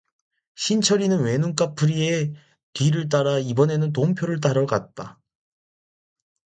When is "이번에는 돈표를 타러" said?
3.37-4.65